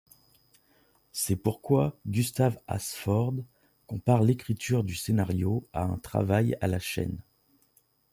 C'est 1.11 1.35
pourquoi 1.35 1.95
Gustav 2.07 2.57
Hasford 2.67 3.35
compare 3.85 4.23
l'écriture 4.23 4.83
du 4.83 4.95
scénario 4.95 5.67
à 5.73 5.83
un 5.83 5.99
travail 5.99 6.57
à 6.59 6.65
la 6.65 6.79
chaîne. 6.79 7.21